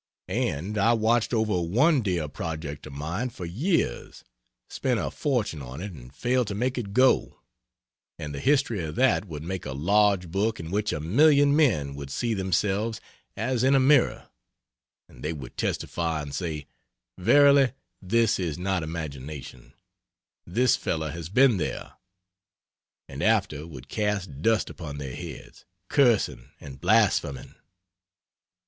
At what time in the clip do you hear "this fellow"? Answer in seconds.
20.47-21.09